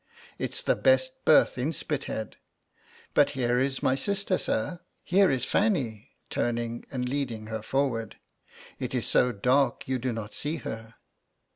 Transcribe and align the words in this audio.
It's 0.39 0.63
the 0.63 0.75
best 0.75 1.25
berth 1.25 1.59
in 1.59 1.71
Spithead. 1.71 2.37
But 3.13 3.29
here 3.37 3.59
is 3.59 3.83
my 3.83 3.93
sister, 3.93 4.39
sir; 4.39 4.79
here 5.03 5.29
is 5.29 5.45
Fanny, 5.45 6.09
turning 6.31 6.85
and 6.89 7.07
leading 7.07 7.45
her 7.53 7.61
forward 7.61 8.15
it 8.79 8.95
is 8.95 9.05
so 9.05 9.31
dark 9.31 9.87
you 9.87 9.99
do 9.99 10.11
not 10.11 10.33
see 10.33 10.55
her."' 10.55 10.95